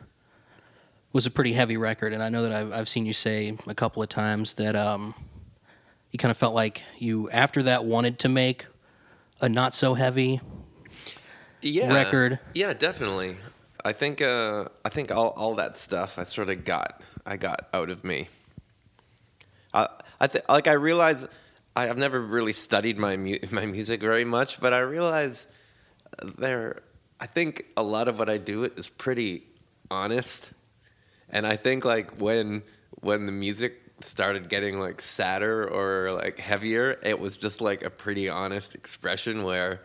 was 1.14 1.24
a 1.24 1.30
pretty 1.30 1.54
heavy 1.54 1.78
record, 1.78 2.12
and 2.12 2.22
I 2.22 2.28
know 2.28 2.42
that 2.42 2.52
I've, 2.52 2.72
I've 2.74 2.88
seen 2.90 3.06
you 3.06 3.14
say 3.14 3.56
a 3.66 3.74
couple 3.74 4.02
of 4.02 4.10
times 4.10 4.52
that 4.54 4.76
um, 4.76 5.14
you 6.10 6.18
kind 6.18 6.30
of 6.30 6.36
felt 6.36 6.54
like 6.54 6.84
you 6.98 7.30
after 7.30 7.62
that 7.62 7.86
wanted 7.86 8.18
to 8.18 8.28
make 8.28 8.66
a 9.40 9.48
not 9.48 9.74
so 9.74 9.94
heavy 9.94 10.42
yeah, 11.62 11.90
record. 11.90 12.38
Yeah, 12.52 12.74
definitely. 12.74 13.36
I 13.84 13.92
think 13.92 14.20
uh, 14.22 14.66
I 14.84 14.88
think 14.88 15.10
all, 15.10 15.30
all 15.30 15.54
that 15.56 15.76
stuff 15.76 16.18
I 16.18 16.24
sort 16.24 16.50
of 16.50 16.64
got 16.64 17.02
I 17.26 17.36
got 17.36 17.68
out 17.72 17.90
of 17.90 18.04
me. 18.04 18.28
I 19.74 19.88
I 20.20 20.26
th- 20.26 20.44
like 20.48 20.66
I 20.66 20.72
realize 20.72 21.26
I, 21.74 21.88
I've 21.88 21.98
never 21.98 22.20
really 22.20 22.52
studied 22.52 22.98
my 22.98 23.16
mu- 23.16 23.38
my 23.50 23.66
music 23.66 24.00
very 24.00 24.24
much, 24.24 24.60
but 24.60 24.72
I 24.72 24.80
realize 24.80 25.46
there 26.38 26.82
I 27.20 27.26
think 27.26 27.66
a 27.76 27.82
lot 27.82 28.08
of 28.08 28.18
what 28.18 28.28
I 28.28 28.38
do 28.38 28.64
is 28.64 28.88
pretty 28.88 29.44
honest, 29.90 30.52
and 31.30 31.46
I 31.46 31.56
think 31.56 31.84
like 31.84 32.18
when 32.18 32.62
when 33.00 33.26
the 33.26 33.32
music 33.32 33.78
started 34.00 34.48
getting 34.48 34.78
like 34.78 35.00
sadder 35.00 35.68
or 35.68 36.12
like 36.12 36.38
heavier, 36.38 36.98
it 37.04 37.18
was 37.18 37.36
just 37.36 37.60
like 37.60 37.84
a 37.84 37.90
pretty 37.90 38.28
honest 38.28 38.74
expression 38.74 39.44
where 39.44 39.80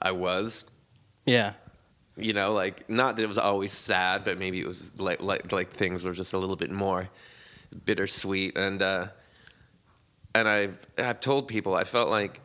I 0.00 0.12
was 0.12 0.64
Yeah. 1.24 1.54
You 2.16 2.32
know 2.32 2.52
like 2.52 2.88
not 2.88 3.16
that 3.16 3.22
it 3.22 3.28
was 3.28 3.38
always 3.38 3.72
sad 3.72 4.24
but 4.24 4.38
maybe 4.38 4.60
it 4.60 4.66
was 4.66 4.90
like 4.98 5.20
like 5.22 5.52
like 5.52 5.70
things 5.70 6.02
were 6.04 6.12
just 6.12 6.32
a 6.32 6.38
little 6.38 6.56
bit 6.56 6.70
more 6.70 7.08
bittersweet. 7.84 8.56
And 8.56 8.80
uh 8.82 9.08
and 10.34 10.48
i 10.48 10.68
i've 10.98 11.20
told 11.20 11.48
people 11.48 11.74
i 11.74 11.84
felt 11.84 12.10
like 12.10 12.40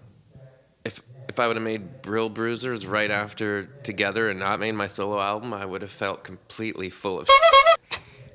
if 0.86 1.02
if 1.28 1.40
i 1.40 1.48
would 1.48 1.56
have 1.56 1.64
made 1.64 2.02
brill 2.02 2.30
bruisers 2.30 2.86
right 2.86 3.12
after 3.12 3.66
together 3.84 4.30
and 4.30 4.40
not 4.40 4.60
made 4.60 4.72
my 4.72 4.88
solo 4.88 5.20
album 5.20 5.54
i 5.54 5.66
would 5.66 5.82
have 5.82 5.92
felt 5.92 6.24
completely 6.24 6.90
full 6.90 7.20
of 7.20 7.30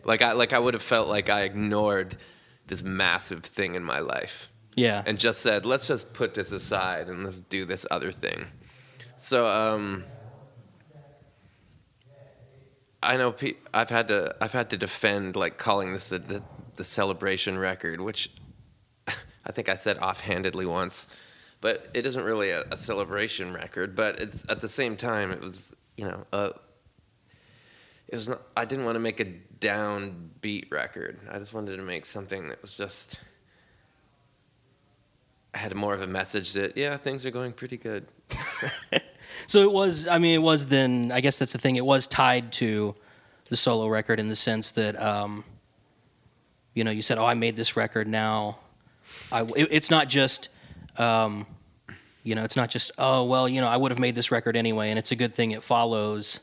like 0.05 0.21
i 0.23 0.33
like 0.33 0.53
i 0.53 0.59
would 0.59 0.75
have 0.75 0.83
felt 0.83 1.09
like 1.09 1.31
i 1.31 1.43
ignored 1.43 2.17
this 2.67 2.83
massive 2.83 3.45
thing 3.45 3.77
in 3.77 3.83
my 3.83 4.01
life. 4.01 4.51
Yeah. 4.75 5.03
and 5.07 5.19
just 5.19 5.41
said 5.41 5.65
let's 5.65 5.87
just 5.87 6.13
put 6.13 6.35
this 6.35 6.53
aside 6.53 7.09
and 7.09 7.25
let's 7.25 7.41
do 7.41 7.65
this 7.65 7.87
other 7.91 8.13
thing. 8.13 8.47
So 9.17 9.47
um 9.47 10.05
I 13.07 13.17
know 13.17 13.33
pe- 13.33 13.55
I've 13.73 13.89
had 13.89 14.09
to 14.09 14.35
I've 14.41 14.53
had 14.53 14.71
to 14.71 14.77
defend 14.77 15.37
like 15.37 15.59
calling 15.59 15.93
this 15.93 16.09
the, 16.09 16.19
the, 16.19 16.43
the 16.75 16.85
celebration 16.85 17.59
record, 17.59 18.01
which 18.01 18.31
I 19.09 19.53
think 19.53 19.69
I 19.69 19.77
said 19.77 19.99
offhandedly 19.99 20.67
once, 20.67 21.07
but 21.61 21.89
it 21.95 22.05
isn't 22.05 22.25
really 22.25 22.51
a, 22.51 22.65
a 22.71 22.77
celebration 22.77 23.55
record. 23.55 23.95
But 23.95 24.21
it's 24.21 24.45
at 24.49 24.61
the 24.61 24.69
same 24.69 24.97
time 24.97 25.31
it 25.31 25.41
was 25.41 25.73
you 25.97 26.07
know 26.07 26.27
uh, 26.33 26.51
it 28.09 28.15
was 28.15 28.29
not, 28.29 28.43
I 28.57 28.65
didn't 28.65 28.85
want 28.85 28.97
to 28.97 29.01
make 29.01 29.21
a 29.21 29.27
downbeat 29.61 30.73
record. 30.73 31.21
I 31.31 31.39
just 31.39 31.55
wanted 31.55 31.77
to 31.77 31.83
make 31.83 32.07
something 32.07 32.49
that 32.49 32.61
was 32.61 32.73
just 32.73 33.21
had 35.55 35.75
more 35.75 35.95
of 35.95 36.03
a 36.03 36.07
message 36.07 36.53
that 36.55 36.77
yeah 36.77 36.97
things 36.97 37.25
are 37.25 37.31
going 37.31 37.53
pretty 37.53 37.77
good. 37.77 38.07
So 39.47 39.61
it 39.61 39.73
was. 39.73 40.09
I 40.09 40.19
mean, 40.19 40.35
it 40.35 40.43
was 40.43 40.67
then. 40.67 41.13
I 41.13 41.21
guess 41.21 41.39
that's 41.39 41.53
the 41.53 41.59
thing. 41.59 41.77
It 41.77 41.85
was 41.87 42.07
tied 42.07 42.53
to 42.55 42.95
the 43.49 43.57
solo 43.57 43.87
record 43.89 44.19
in 44.19 44.29
the 44.29 44.37
sense 44.37 44.73
that, 44.73 45.01
um, 45.01 45.45
you 46.75 46.85
know, 46.85 46.91
you 46.91 47.03
said, 47.03 47.19
"Oh, 47.19 47.25
I 47.27 47.35
made 47.35 47.57
this 47.57 47.77
record 47.77 48.09
now." 48.09 48.59
I, 49.31 49.43
it- 49.43 49.69
it's 49.71 49.91
not 49.91 50.09
just, 50.09 50.49
um, 50.99 51.47
you 52.25 52.35
know, 52.35 52.43
it's 52.45 52.57
not 52.57 52.71
just, 52.71 52.91
"Oh, 52.99 53.25
well, 53.25 53.49
you 53.49 53.61
know, 53.61 53.69
I 53.69 53.77
would 53.77 53.93
have 53.93 54.01
made 54.01 54.15
this 54.17 54.31
record 54.33 54.57
anyway," 54.57 54.91
and 54.91 54.99
it's 54.99 55.13
a 55.13 55.17
good 55.17 55.35
thing 55.35 55.53
it 55.53 55.63
follows. 55.63 56.41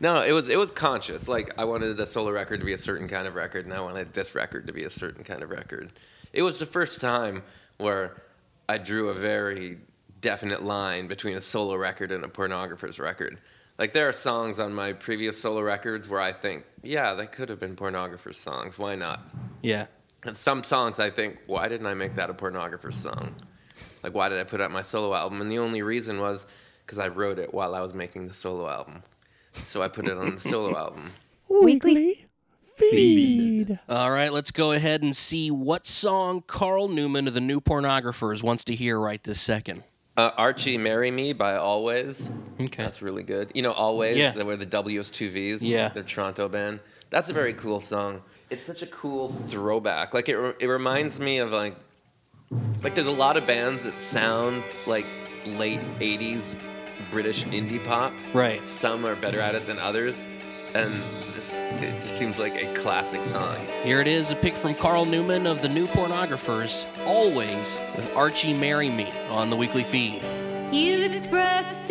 No, 0.00 0.20
it 0.22 0.32
was 0.32 0.48
it 0.48 0.58
was 0.58 0.70
conscious. 0.70 1.28
Like 1.28 1.52
I 1.58 1.64
wanted 1.64 1.96
the 1.96 2.06
solo 2.06 2.30
record 2.30 2.60
to 2.60 2.66
be 2.66 2.72
a 2.72 2.78
certain 2.78 3.08
kind 3.08 3.26
of 3.28 3.34
record, 3.34 3.64
and 3.64 3.74
I 3.74 3.80
wanted 3.80 4.12
this 4.12 4.34
record 4.34 4.66
to 4.68 4.72
be 4.72 4.84
a 4.84 4.90
certain 4.90 5.24
kind 5.24 5.42
of 5.42 5.50
record. 5.50 5.92
It 6.32 6.42
was 6.42 6.58
the 6.58 6.66
first 6.66 7.00
time 7.00 7.42
where 7.78 8.22
I 8.68 8.78
drew 8.78 9.08
a 9.10 9.14
very 9.14 9.78
definite 10.24 10.62
line 10.62 11.06
between 11.06 11.36
a 11.36 11.40
solo 11.40 11.76
record 11.76 12.10
and 12.10 12.24
a 12.24 12.28
pornographer's 12.28 12.98
record. 12.98 13.38
Like 13.78 13.92
there 13.92 14.08
are 14.08 14.12
songs 14.12 14.58
on 14.58 14.72
my 14.72 14.94
previous 14.94 15.38
solo 15.38 15.60
records 15.60 16.08
where 16.08 16.20
I 16.20 16.32
think, 16.32 16.64
yeah, 16.82 17.12
they 17.12 17.26
could 17.26 17.50
have 17.50 17.60
been 17.60 17.76
pornographer's 17.76 18.38
songs. 18.38 18.78
Why 18.78 18.94
not? 18.94 19.20
Yeah. 19.62 19.84
And 20.24 20.34
some 20.34 20.64
songs 20.64 20.98
I 20.98 21.10
think, 21.10 21.40
why 21.46 21.68
didn't 21.68 21.86
I 21.86 21.92
make 21.92 22.14
that 22.14 22.30
a 22.30 22.34
pornographer's 22.34 22.96
song? 22.96 23.34
Like 24.02 24.14
why 24.14 24.30
did 24.30 24.40
I 24.40 24.44
put 24.44 24.62
out 24.62 24.70
my 24.70 24.80
solo 24.80 25.14
album? 25.14 25.42
And 25.42 25.52
the 25.52 25.58
only 25.58 25.82
reason 25.82 26.18
was 26.18 26.46
because 26.86 26.98
I 26.98 27.08
wrote 27.08 27.38
it 27.38 27.52
while 27.52 27.74
I 27.74 27.82
was 27.82 27.92
making 27.92 28.26
the 28.26 28.32
solo 28.32 28.66
album. 28.66 29.02
So 29.52 29.82
I 29.82 29.88
put 29.88 30.06
it 30.06 30.16
on 30.16 30.36
the 30.36 30.40
solo 30.40 30.74
album. 30.84 31.10
Weekly 31.50 32.24
feed. 32.76 33.78
All 33.90 34.10
right, 34.10 34.32
let's 34.32 34.50
go 34.50 34.72
ahead 34.72 35.02
and 35.02 35.14
see 35.14 35.50
what 35.50 35.86
song 35.86 36.42
Carl 36.46 36.88
Newman 36.88 37.28
of 37.28 37.34
the 37.34 37.42
New 37.42 37.60
Pornographers 37.60 38.42
wants 38.42 38.64
to 38.64 38.74
hear 38.74 38.98
right 38.98 39.22
this 39.22 39.40
second. 39.40 39.84
Uh, 40.16 40.30
Archie, 40.36 40.78
Marry 40.78 41.10
Me 41.10 41.32
by 41.32 41.54
Alvvays. 41.54 42.32
Okay. 42.60 42.82
That's 42.82 43.02
really 43.02 43.24
good. 43.24 43.50
You 43.54 43.62
know, 43.62 43.72
Alvvays, 43.74 44.14
Yeah. 44.16 44.30
they 44.30 44.44
were 44.44 44.56
the 44.56 44.66
WS2Vs. 44.66 45.62
Yeah. 45.62 45.88
Their 45.88 46.04
Toronto 46.04 46.48
band. 46.48 46.78
That's 47.10 47.30
a 47.30 47.32
very 47.32 47.52
cool 47.52 47.80
song. 47.80 48.22
It's 48.48 48.64
such 48.64 48.82
a 48.82 48.86
cool 48.86 49.28
throwback. 49.48 50.14
Like, 50.14 50.28
it, 50.28 50.36
re- 50.36 50.54
it 50.60 50.66
reminds 50.66 51.18
me 51.18 51.38
of, 51.38 51.50
like, 51.50 51.74
like, 52.84 52.94
there's 52.94 53.08
a 53.08 53.10
lot 53.10 53.36
of 53.36 53.46
bands 53.46 53.82
that 53.82 54.00
sound 54.00 54.62
like 54.86 55.06
late 55.46 55.80
80s 55.98 56.56
British 57.10 57.42
indie 57.46 57.82
pop. 57.82 58.12
Right. 58.32 58.68
Some 58.68 59.04
are 59.04 59.16
better 59.16 59.40
at 59.40 59.56
it 59.56 59.66
than 59.66 59.80
others. 59.80 60.24
And 60.74 61.32
this 61.32 61.64
it 61.80 62.02
just 62.02 62.16
seems 62.16 62.38
like 62.38 62.60
a 62.60 62.72
classic 62.74 63.22
song. 63.22 63.64
Here 63.84 64.00
it 64.00 64.08
is, 64.08 64.32
a 64.32 64.36
pick 64.36 64.56
from 64.56 64.74
Carl 64.74 65.04
Newman 65.04 65.46
of 65.46 65.62
the 65.62 65.68
New 65.68 65.86
Pornographers, 65.86 66.84
Alvvays 67.04 67.78
with 67.96 68.14
Archie 68.16 68.54
Marry 68.54 68.90
Me 68.90 69.12
on 69.28 69.50
the 69.50 69.56
weekly 69.56 69.84
feed. 69.84 70.22
You 70.72 71.04
expressed 71.04 71.88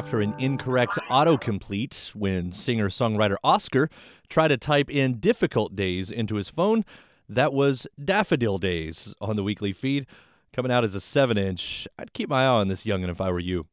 after 0.00 0.22
an 0.22 0.34
incorrect 0.38 0.98
autocomplete 1.10 2.14
when 2.14 2.50
singer 2.52 2.88
songwriter 2.88 3.36
Oscar 3.44 3.90
tried 4.30 4.48
to 4.48 4.56
type 4.56 4.88
in 4.88 5.18
difficult 5.18 5.76
days 5.76 6.10
into 6.10 6.36
his 6.36 6.48
phone. 6.48 6.86
That 7.28 7.52
was 7.52 7.86
Daffodil 8.02 8.56
Days 8.56 9.12
on 9.20 9.36
the 9.36 9.42
weekly 9.42 9.74
feed, 9.74 10.06
coming 10.54 10.72
out 10.72 10.84
as 10.84 10.94
a 10.94 11.02
7 11.02 11.36
inch. 11.36 11.86
I'd 11.98 12.14
keep 12.14 12.30
my 12.30 12.44
eye 12.44 12.46
on 12.46 12.68
this 12.68 12.84
youngin' 12.84 13.10
if 13.10 13.20
I 13.20 13.30
were 13.30 13.40
you. 13.40 13.66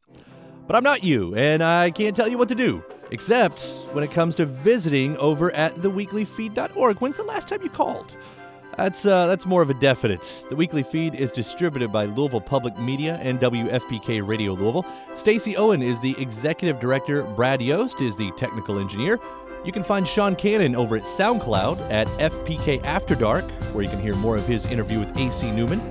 But 0.68 0.76
I'm 0.76 0.84
not 0.84 1.02
you, 1.02 1.34
and 1.34 1.64
I 1.64 1.92
can't 1.92 2.14
tell 2.14 2.28
you 2.28 2.38
what 2.38 2.50
to 2.50 2.56
do, 2.56 2.84
except 3.10 3.62
when 3.94 4.04
it 4.04 4.12
comes 4.12 4.36
to 4.36 4.46
visiting 4.46 5.16
over 5.20 5.50
at 5.54 5.76
theweeklyfeed.org. 5.76 6.98
When's 6.98 7.16
the 7.16 7.24
last 7.24 7.48
time 7.48 7.62
you 7.64 7.70
called? 7.70 8.18
That's 8.78 9.08
uh, 9.08 9.26
that's 9.26 9.48
more 9.48 9.64
of 9.64 9.72
a 9.72 9.74
definite. 9.74 10.46
The 10.50 10.56
weekly 10.56 10.84
feed 10.84 11.16
is 11.16 11.32
distributed 11.32 11.92
by 11.92 12.06
Louisville 12.06 12.40
Public 12.40 12.78
Media 12.78 13.18
and 13.24 13.40
WFPK 13.40 14.26
Radio 14.26 14.54
Louisville. 14.54 14.86
Stacy 15.16 15.58
Owen 15.58 15.82
is 15.82 16.00
the 16.00 16.16
executive 16.20 16.80
director. 16.80 17.24
Brad 17.24 17.60
Yost 17.60 18.02
is 18.02 18.16
the 18.16 18.32
technical 18.38 18.78
engineer. 18.78 19.20
You 19.66 19.72
can 19.72 19.82
find 19.82 20.08
Sean 20.08 20.36
Cannon 20.36 20.76
over 20.76 20.96
at 20.96 21.04
SoundCloud 21.04 21.90
at 21.90 22.08
FPK 22.20 22.84
After 22.84 23.16
Dark, 23.16 23.50
where 23.74 23.84
you 23.84 23.90
can 23.90 24.00
hear 24.00 24.16
more 24.16 24.38
of 24.38 24.46
his 24.46 24.68
interview 24.68 25.00
with 25.00 25.18
AC 25.18 25.52
Newman. 25.52 25.82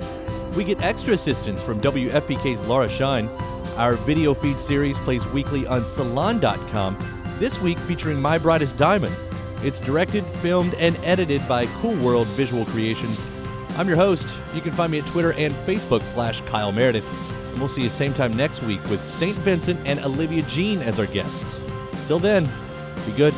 We 0.52 0.62
get 0.62 0.80
extra 0.80 1.14
assistance 1.14 1.60
from 1.60 1.80
WFPK's 1.80 2.64
Laura 2.66 2.88
Shine. 2.88 3.28
Our 3.76 3.94
video 3.94 4.32
feed 4.32 4.60
series 4.60 4.98
plays 5.00 5.26
weekly 5.26 5.66
on 5.66 5.84
Salon.com. 5.84 6.96
This 7.40 7.60
week 7.60 7.78
featuring 7.80 8.22
My 8.22 8.38
Brightest 8.38 8.76
Diamond. 8.76 9.14
It's 9.62 9.80
directed, 9.80 10.24
filmed, 10.42 10.74
and 10.74 10.98
edited 11.02 11.46
by 11.48 11.66
Cool 11.80 11.96
World 11.96 12.26
Visual 12.28 12.64
Creations. 12.66 13.26
I'm 13.76 13.88
your 13.88 13.96
host. 13.96 14.34
You 14.54 14.60
can 14.60 14.72
find 14.72 14.92
me 14.92 14.98
at 14.98 15.06
Twitter 15.06 15.32
and 15.32 15.54
Facebook 15.66 16.06
slash 16.06 16.40
Kyle 16.42 16.72
Meredith. 16.72 17.06
And 17.50 17.58
we'll 17.58 17.68
see 17.68 17.82
you 17.82 17.88
same 17.88 18.12
time 18.14 18.36
next 18.36 18.62
week 18.62 18.82
with 18.88 19.04
St. 19.04 19.36
Vincent 19.38 19.80
and 19.86 19.98
Olivia 20.00 20.42
Jean 20.42 20.80
as 20.82 20.98
our 20.98 21.06
guests. 21.06 21.62
Till 22.06 22.18
then, 22.18 22.48
be 23.06 23.12
good. 23.12 23.34